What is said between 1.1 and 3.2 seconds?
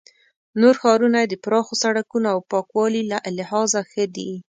یې د پراخو سړکونو او پاکوالي له